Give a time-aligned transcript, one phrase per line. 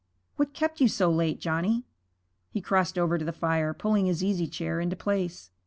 [0.35, 1.85] What kept you out so late, Johnny?'
[2.49, 5.51] He crossed over to the fire, pulling his easy chair into place.